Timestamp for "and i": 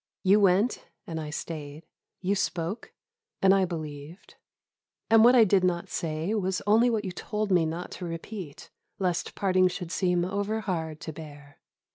1.05-1.29, 3.39-3.65